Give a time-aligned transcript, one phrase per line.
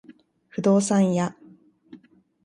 [0.49, 1.35] 不動産屋